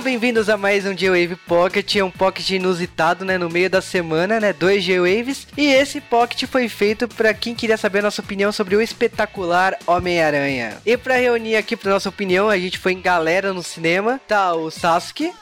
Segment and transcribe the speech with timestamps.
[0.00, 3.82] Sejam bem-vindos a mais um G-Wave Pocket, é um pocket inusitado, né, no meio da
[3.82, 8.22] semana, né, dois G-Waves, e esse pocket foi feito para quem queria saber a nossa
[8.22, 10.78] opinião sobre o espetacular Homem-Aranha.
[10.86, 14.54] E para reunir aqui para nossa opinião, a gente foi em galera no cinema, tá
[14.54, 15.32] o Sasuke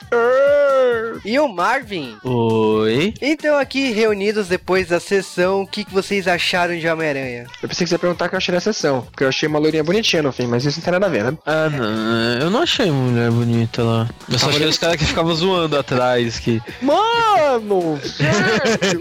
[1.24, 2.16] e o Marvin.
[2.24, 3.14] Oi.
[3.22, 7.46] Então aqui reunidos depois da sessão, o que, que vocês acharam de Homem-Aranha?
[7.62, 9.48] Eu pensei que você ia perguntar o que eu achei da sessão, porque eu achei
[9.48, 11.38] uma loirinha bonitinha no fim, mas isso não tem nada a ver, né?
[11.46, 12.42] Ah, não.
[12.42, 14.08] Eu não achei mulher bonita lá.
[14.28, 16.38] Eu só achei os caras que ficavam zoando atrás.
[16.38, 16.62] Que...
[16.80, 17.98] Mano!
[18.00, 19.00] Sério?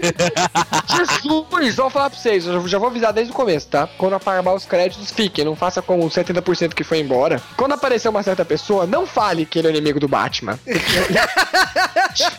[0.88, 1.76] Jesus!
[1.76, 3.88] Vou falar pra vocês, eu já vou avisar desde o começo, tá?
[3.98, 7.40] Quando apagar os créditos, fiquem, não faça como o 70% que foi embora.
[7.56, 10.58] Quando aparecer uma certa pessoa, não fale que ele é inimigo do Batman.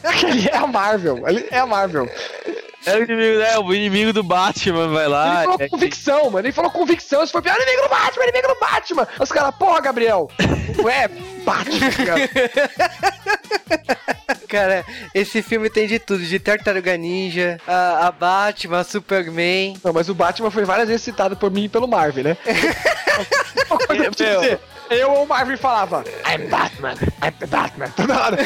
[0.02, 2.10] Porque ele é a Marvel, ele é a Marvel.
[2.86, 5.44] É o inimigo, é, o inimigo do Batman, vai lá.
[5.44, 6.48] Ele falou é convicção, mano.
[6.48, 7.24] Ele falou convicção.
[7.24, 7.56] Isso foi pior.
[7.58, 9.08] Inimigo do Batman, inimigo do Batman.
[9.20, 10.30] Os caras, porra, Gabriel.
[10.82, 11.10] Ué,
[11.52, 12.30] Batman, cara.
[14.48, 14.84] Cara,
[15.14, 19.76] esse filme tem de tudo, de Tartaruga Ninja, a, a Batman, a Superman.
[19.84, 22.38] Não, mas o Batman foi várias vezes citado por mim e pelo Marvin, né?
[23.88, 28.38] Coisa dizer, Eu ou o Marvin falava, I'm Batman, I'm Batman, toda hora.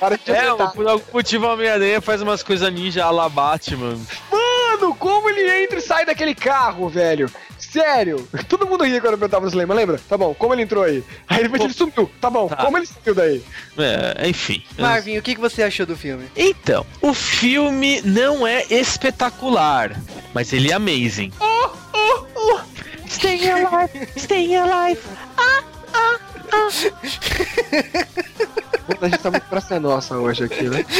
[0.00, 0.72] Para de É, aumentar.
[0.72, 3.96] por algum motivo a Homem-Aranha faz umas coisas ninja a la Batman.
[4.30, 7.30] Mano, como ele entra e sai daquele carro, velho?
[7.70, 8.26] Sério?
[8.48, 10.00] Todo mundo ria quando eu perguntava no cinema, lembra?
[10.08, 11.04] Tá bom, como ele entrou aí?
[11.28, 12.10] Aí depois ele sumiu.
[12.20, 12.56] Tá bom, Tá.
[12.56, 13.44] como ele sumiu daí?
[13.78, 14.62] É, enfim.
[14.78, 16.26] Marvin, o que, que você achou do filme?
[16.36, 19.96] Então, o filme não é espetacular,
[20.34, 21.32] mas ele é amazing.
[23.08, 25.00] Stay alive, stay alive.
[25.36, 25.62] Ah,
[25.94, 26.18] ah,
[26.52, 26.68] ah.
[29.00, 30.84] A gente tá muito pra ser nossa hoje aqui, né?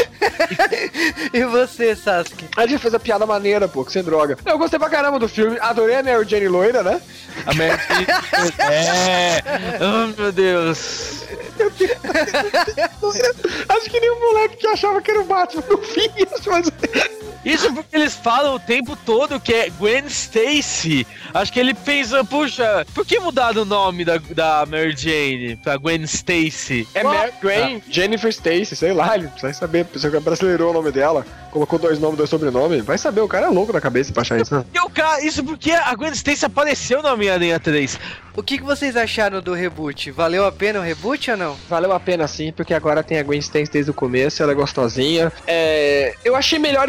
[1.33, 2.47] E você, Sasuke?
[2.57, 4.37] A gente fez a piada maneira, pô, que sem droga.
[4.45, 7.01] Eu gostei pra caramba do filme, adorei a Mary Jane loira, né?
[7.47, 8.07] A Mary Jane-
[8.59, 9.43] É.
[9.81, 11.21] Oh, meu Deus.
[13.69, 16.09] Acho que nem o moleque que achava que era o Batman no fim.
[16.47, 16.67] Mas...
[17.45, 21.07] Isso porque eles falam o tempo todo que é Gwen Stacy.
[21.33, 25.77] Acho que ele pensa, puxa, por que mudaram o nome da, da Mary Jane pra
[25.77, 26.87] Gwen Stacy?
[26.95, 30.91] É Mary Jane, Jennifer Stacy, sei lá, ele precisa saber, pessoa que brasileirou o nome
[30.93, 34.23] dela, colocou dois nomes, dois sobrenomes, vai saber, o cara é louco da cabeça pra
[34.23, 34.55] achar isso.
[34.55, 34.65] né?
[34.75, 37.99] E o cara, isso porque a Gwen Stacy apareceu na Homem-Aranha 3.
[38.37, 40.11] O que, que vocês acharam do reboot?
[40.13, 41.57] Valeu a pena o reboot ou não?
[41.69, 44.55] Valeu a pena sim, porque agora tem a Gwen Stacy desde o começo, ela é
[44.55, 45.33] gostosinha.
[45.47, 46.89] É, eu achei melhor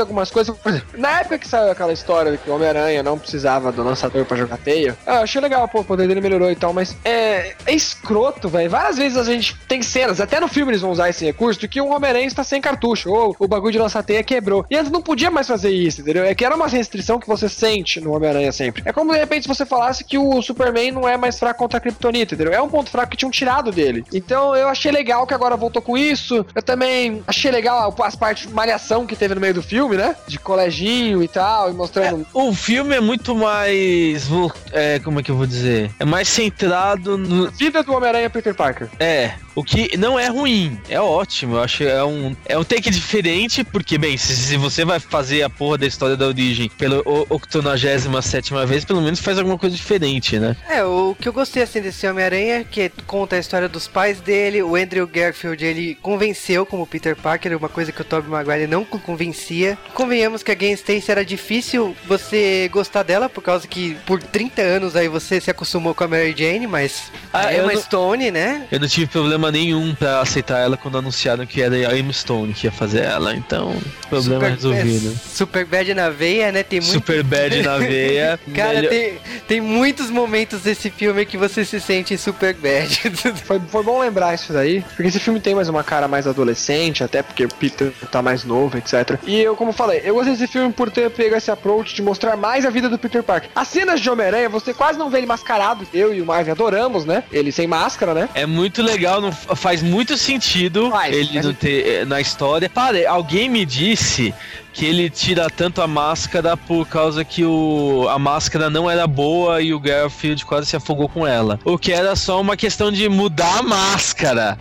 [0.00, 0.56] algumas coisas.
[0.56, 3.82] Por exemplo, na época que saiu aquela história de que o Homem-Aranha não precisava do
[3.82, 6.96] lançador pra jogar teia, eu achei legal, pô, o poder dele melhorou e tal, mas
[7.04, 8.70] é, é escroto, velho.
[8.70, 11.68] Várias vezes a gente tem cenas, até no filme eles vão usar esse recurso, de
[11.68, 14.64] que o Homem-Aranha está sem cartucho, ou o bagulho de lançar teia quebrou.
[14.70, 16.24] E antes não podia mais fazer isso, entendeu?
[16.24, 18.82] É que era uma restrição que você sente no Homem-Aranha sempre.
[18.84, 21.80] É como de repente você falasse que o Superman não é mais fraco contra a
[21.80, 22.52] Kryptonita, entendeu?
[22.52, 24.04] É um ponto fraco que tinham tirado dele.
[24.12, 26.44] Então eu achei legal que agora voltou com isso.
[26.54, 30.16] Eu também achei legal as partes de malhação que teve no meio do filme, né?
[30.26, 32.26] De coleginho e tal, e mostrando.
[32.32, 34.28] O filme é muito mais.
[34.72, 35.90] É, como é que eu vou dizer?
[35.98, 37.50] É mais centrado no.
[37.50, 38.88] Vida do Homem-Aranha Peter Parker.
[38.98, 41.56] É, o que não é ruim, é ótimo.
[41.56, 44.98] Eu acho que é um, é um take diferente, porque, bem, se, se você vai
[45.00, 49.58] fazer a porra da história da origem pela o- 87 vez, pelo menos faz alguma
[49.58, 50.56] coisa diferente, né?
[50.68, 54.20] É, o que eu gostei assim desse Homem-Aranha é que conta a história dos pais
[54.20, 58.66] dele, o Andrew Garfield ele convenceu como Peter Parker, uma coisa que o Tobey Maguire
[58.66, 59.76] não co- convencia.
[59.94, 64.62] Convenhamos que a Gwen Stacy era difícil você gostar dela, por causa que por 30
[64.62, 67.80] anos aí você se acostumou com a Mary Jane, mas Ah, a eu Emma não-
[67.80, 68.66] Stone, né?
[68.70, 72.52] Eu não tive problema nenhum pra aceitar ela quando anunciaram que era a Emma Stone
[72.52, 73.74] que ia fazer ela, então,
[74.08, 75.12] problema resolvido.
[75.12, 76.62] é, super bad na veia, né?
[76.62, 78.38] Tem muito Super bad na veia.
[78.54, 79.14] Cara, melhor- tem,
[79.48, 83.00] tem muitos momentos desse filme que você se sente super bad.
[83.44, 87.02] Foi, foi bom lembrar isso daí, porque esse filme tem mais uma cara mais adolescente,
[87.02, 89.18] até porque o Peter tá mais novo, etc.
[89.26, 92.36] E eu, como falei, eu gostei desse filme por ter pego esse approach de mostrar
[92.36, 93.50] mais a vida do Peter Parker.
[93.54, 95.86] As cenas de Homem-Aranha, você quase não vê ele mascarado.
[95.92, 97.24] Eu e o Marvin adoramos, né?
[97.32, 98.28] Ele sem máscara, né?
[98.34, 102.68] É muito legal, faz muito sentido Faz, ele mas- não ter eh, na história.
[102.68, 104.32] Para, alguém me disse
[104.72, 109.60] que ele tira tanto a máscara por causa que o, a máscara não era boa
[109.60, 111.60] e o Garfield quase se afogou com ela.
[111.64, 114.58] O que era só uma questão de mudar a máscara.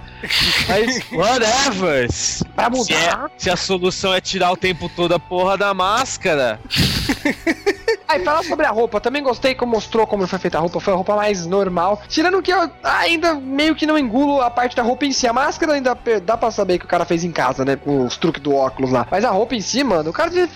[0.67, 2.07] Mas, whatever.
[2.55, 3.31] Pra Se, é- mudar.
[3.37, 6.59] se a solução é tirar o tempo todo a porra da máscara.
[8.11, 10.91] Aí, falar sobre a roupa, também gostei como mostrou como foi feita a roupa, foi
[10.91, 12.01] a roupa mais normal.
[12.09, 15.27] Tirando que eu ainda meio que não engulo a parte da roupa em si.
[15.27, 17.77] A máscara ainda dá pra saber que o cara fez em casa, né?
[17.77, 19.07] Com os truques do óculos lá.
[19.09, 20.49] Mas a roupa em si, mano, o cara fez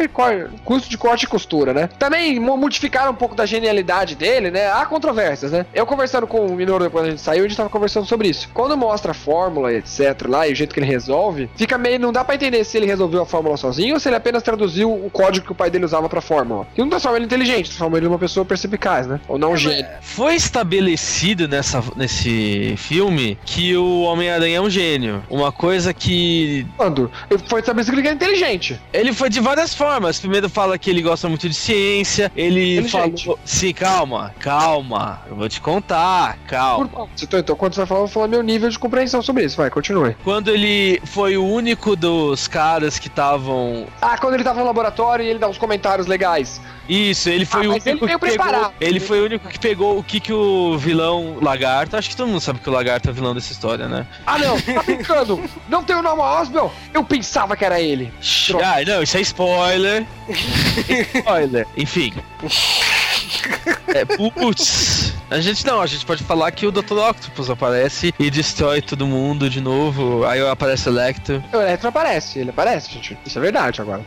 [0.66, 1.90] custo de corte e costura, né?
[1.98, 4.70] Também modificaram um pouco da genialidade dele, né?
[4.70, 5.66] Há controvérsias, né?
[5.74, 8.50] Eu conversando com o Minoru depois a gente saiu, a gente tava conversando sobre isso.
[8.54, 12.00] Quando mostra a fórmula, etc, lá, e o jeito que ele resolve, fica meio.
[12.00, 14.92] Não dá pra entender se ele resolveu a fórmula sozinho ou se ele apenas traduziu
[14.92, 16.68] o código que o pai dele usava pra fórmula.
[16.76, 19.20] E não transforma ele inteligente, transforma ele numa pessoa perspicaz, né?
[19.28, 19.86] Ou não um gênio.
[20.02, 25.24] Foi estabelecido nessa, nesse filme que o Homem-Aranha é um gênio.
[25.30, 26.66] Uma coisa que.
[26.78, 27.12] Quando?
[27.48, 28.80] Foi estabelecido que ele é inteligente.
[28.94, 30.20] Ele foi de várias formas.
[30.20, 32.32] Primeiro fala que ele gosta muito de ciência.
[32.36, 33.40] Ele falou.
[33.44, 35.22] Sim, calma, calma.
[35.28, 36.88] Eu vou te contar, calma.
[36.88, 37.10] Por...
[37.34, 39.58] Então, quando você vai falar, eu vou falar meu nível de compreensão sobre isso.
[39.58, 40.16] Vai, continue.
[40.24, 43.88] Quando ele foi o único dos caras que estavam.
[44.02, 46.62] Ah, quando ele tava no laboratório e ele dá uns comentários legais.
[46.88, 48.74] Isso, ele foi ah, o único ele que pegou.
[48.80, 51.98] Ele foi o único que pegou o que, que o vilão lagarto.
[51.98, 54.06] Acho que todo mundo sabe que o lagarto é o vilão dessa história, né?
[54.26, 55.42] Ah, não, tá brincando!
[55.68, 56.72] não tem o nome Oswell?
[56.94, 58.14] Eu pensava que era ele.
[58.64, 60.06] Ah, não, isso é spoiler.
[61.16, 61.68] spoiler.
[61.76, 62.14] Enfim.
[63.88, 64.95] É, putz.
[65.36, 66.98] A gente não, a gente pode falar que o Dr.
[66.98, 70.24] Octopus aparece e destrói todo mundo de novo.
[70.24, 71.44] Aí aparece o Electro.
[71.52, 73.18] O Electro aparece, ele aparece, gente.
[73.26, 74.02] Isso é verdade agora.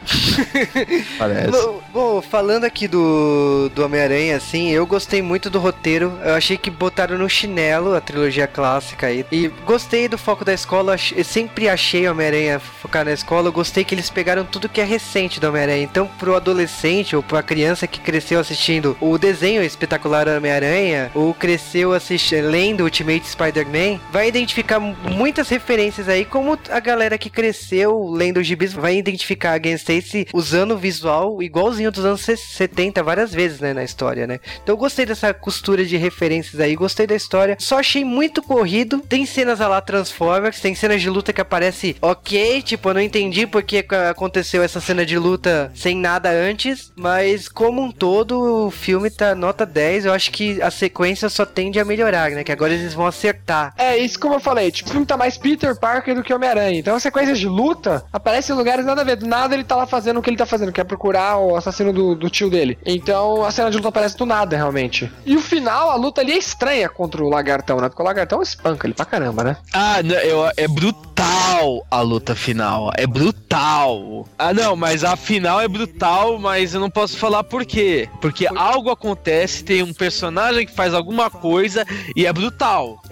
[1.16, 1.50] aparece.
[1.50, 6.18] Bom, bom, falando aqui do, do Homem-Aranha, assim, eu gostei muito do roteiro.
[6.24, 9.26] Eu achei que botaram no chinelo a trilogia clássica aí.
[9.30, 10.96] E gostei do foco da escola.
[11.14, 13.48] Eu sempre achei Homem-Aranha focar na escola.
[13.48, 15.82] Eu gostei que eles pegaram tudo que é recente do Homem-Aranha.
[15.82, 21.92] Então, pro adolescente ou pra criança que cresceu assistindo o desenho espetacular Homem-Aranha, ou cresceu
[21.92, 28.38] assistindo, lendo Ultimate Spider-Man, vai identificar muitas referências aí, como a galera que cresceu lendo
[28.38, 33.32] os gibis vai identificar a Gwen Stacy usando o visual igualzinho dos anos 70 várias
[33.32, 34.38] vezes, né, na história, né?
[34.62, 39.00] Então eu gostei dessa costura de referências aí, gostei da história, só achei muito corrido,
[39.00, 43.00] tem cenas a lá Transformers, tem cenas de luta que aparece ok, tipo, eu não
[43.00, 48.70] entendi porque aconteceu essa cena de luta sem nada antes, mas como um todo, o
[48.70, 50.97] filme tá nota 10, eu acho que a sequência
[51.28, 52.44] só tende a melhorar, né?
[52.44, 53.74] Que agora eles vão acertar.
[53.76, 56.78] É, isso como eu falei, tipo, o filme tá mais Peter Parker do que Homem-Aranha.
[56.78, 59.16] Então as sequências de luta aparecem em lugares nada a ver.
[59.16, 61.56] Do nada ele tá lá fazendo o que ele tá fazendo, que é procurar o
[61.56, 62.78] assassino do, do tio dele.
[62.84, 65.10] Então a cena de luta aparece do nada, realmente.
[65.24, 67.88] E o final, a luta ali é estranha contra o lagartão, né?
[67.88, 69.56] Porque o lagartão espanca ele pra caramba, né?
[69.72, 72.90] Ah, não, eu, é brutal a luta final.
[72.96, 74.26] É brutal.
[74.38, 78.08] Ah, não, mas a final é brutal, mas eu não posso falar por quê.
[78.20, 83.02] Porque algo acontece, tem um personagem que faz alguma coisa e é brutal.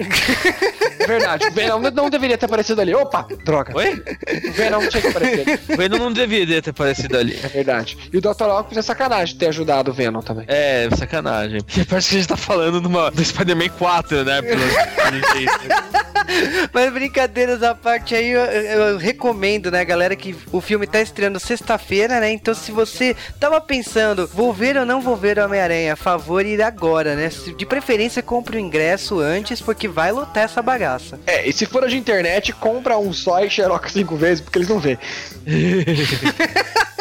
[1.06, 2.94] Verdade, o Venom não deveria ter aparecido ali.
[2.94, 3.73] Opa, droga.
[3.76, 4.02] Oi?
[4.49, 5.61] O Venom não tinha que aparecer.
[5.69, 7.38] O Venom não deveria ter aparecido ali.
[7.43, 7.96] É verdade.
[8.12, 8.44] E o Dr.
[8.44, 10.44] Octopus é sacanagem ter ajudado o Venom também.
[10.49, 11.61] É, sacanagem.
[11.88, 14.43] Parece que a gente tá falando numa, do Spider-Man 4, né?
[14.43, 14.62] Pelo,
[16.73, 21.38] Mas brincadeiras à parte aí, eu, eu, recomendo, né, galera, que o filme tá estreando
[21.38, 22.31] sexta-feira, né?
[22.32, 26.62] Então se você tava pensando, vou ver ou não vou ver Homem-Aranha, a favor ir
[26.62, 27.31] agora, né?
[27.56, 31.19] De preferência, compre o ingresso antes, porque vai lotar essa bagaça.
[31.26, 34.69] É, e se for de internet, compra um só e xeroca cinco vezes, porque eles
[34.69, 34.99] não vê.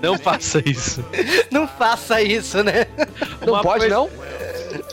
[0.00, 1.04] Não faça isso.
[1.50, 2.86] Não faça isso, né?
[3.44, 3.94] Não Uma pode, coisa...
[3.94, 4.10] não?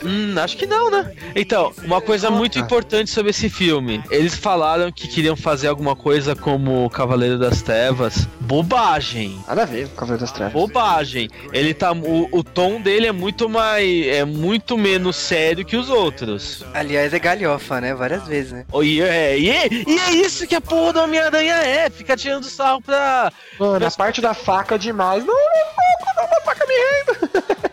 [0.04, 1.12] Hum, acho que não, né?
[1.34, 4.02] Então, uma coisa muito importante sobre esse filme.
[4.10, 8.28] Eles falaram que queriam fazer alguma coisa como Cavaleiro das Trevas.
[8.40, 9.42] Bobagem.
[9.46, 10.52] Nada a ver com Cavaleiro das Trevas.
[10.52, 11.28] Bobagem.
[11.52, 11.92] Ele tá.
[11.92, 14.06] O, o tom dele é muito mais.
[14.06, 16.64] É muito menos sério que os outros.
[16.72, 17.94] Aliás, é galhofa, né?
[17.94, 18.64] Várias vezes, né?
[18.72, 21.90] Oh, e, é, e, é, e é isso que a porra do Homem-Aranha é.
[21.90, 23.32] Fica tirando sarro pra.
[23.58, 23.88] Mano, pra...
[23.88, 25.24] a parte da faca demais.
[25.24, 27.56] Não, não, não, não, a faca me rendo.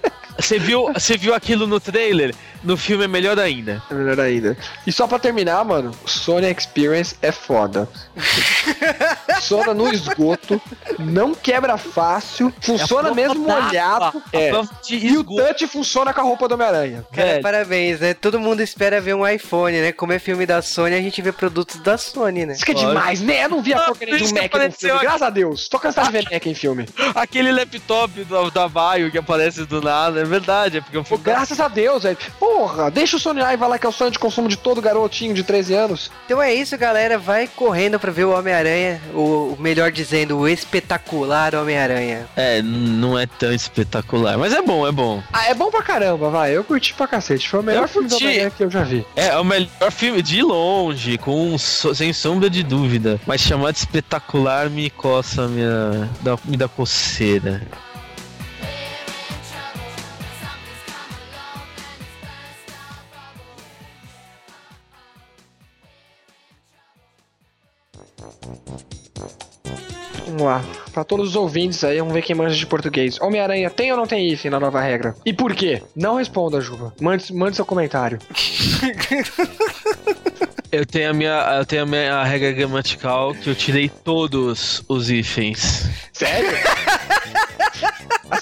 [0.44, 2.36] Você viu, você viu aquilo no trailer?
[2.62, 3.82] No filme é melhor ainda.
[3.90, 4.58] É melhor ainda.
[4.86, 7.88] E só pra terminar, mano, Sony Experience é foda.
[9.44, 10.62] funciona no esgoto,
[10.98, 14.24] não quebra fácil, funciona é mesmo molhado.
[14.32, 14.52] É.
[14.90, 17.06] E o touch funciona com a roupa do Homem-Aranha.
[17.12, 17.42] Cara, é.
[17.42, 18.14] parabéns, né?
[18.14, 19.92] Todo mundo espera ver um iPhone, né?
[19.92, 22.54] Como é filme da Sony, a gente vê produtos da Sony, né?
[22.54, 23.46] Isso que é demais, né?
[23.46, 25.68] Eu não vi a ah, porcaria de um Mac no filme, graças a Deus.
[25.68, 26.88] Tô cansado de ver Mac em filme.
[27.14, 30.78] Aquele laptop do, da Vaio que aparece do nada, é verdade.
[30.78, 31.18] É porque eu fui...
[31.18, 32.18] Graças a Deus, velho.
[32.40, 35.34] Porra, deixa o Sony Live lá que é o sonho de consumo de todo garotinho
[35.34, 36.12] de 13 anos.
[36.26, 37.18] Então é isso, galera.
[37.18, 42.26] Vai correndo pra ver o Homem-Aranha, o melhor dizendo, o espetacular Homem-Aranha.
[42.36, 45.22] É, não é tão espetacular, mas é bom, é bom.
[45.32, 46.56] Ah, é bom pra caramba, vai.
[46.56, 47.50] Eu curti pra cacete.
[47.50, 49.06] Foi o melhor filme do Homem-Aranha que eu já vi.
[49.16, 53.20] É, o melhor filme de longe, com sem sombra de dúvida.
[53.26, 56.10] Mas chamar de espetacular me coça minha,
[56.46, 57.62] me dá coceira.
[70.26, 70.64] Vamos lá.
[70.94, 73.20] Pra todos os ouvintes aí, vamos ver quem manja de português.
[73.20, 75.16] Homem-Aranha tem ou não tem hífen na nova regra?
[75.26, 75.82] E por quê?
[75.96, 76.94] Não responda, Juba.
[77.02, 78.20] Mande, mande seu comentário.
[80.74, 85.08] Eu tenho a minha, eu tenho a minha regra gramatical que eu tirei todos os
[85.08, 85.88] hífens.
[86.12, 86.50] Sério?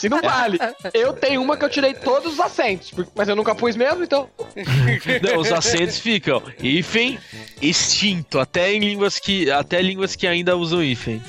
[0.02, 0.58] Assim não vale.
[0.96, 4.28] Eu tenho uma que eu tirei todos os acentos, mas eu nunca pus mesmo, então.
[5.22, 7.20] Não, os acentos ficam hífen
[7.62, 11.22] extinto, até em línguas que até línguas que ainda usam hífen.